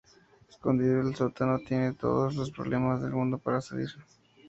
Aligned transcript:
Escondido 0.49 1.01
al 1.01 1.15
sótano, 1.15 1.59
tiene 1.59 1.93
todos 1.93 2.35
los 2.35 2.49
problemas 2.49 3.03
del 3.03 3.11
mundo 3.11 3.37
para 3.37 3.61
salir. 3.61 3.89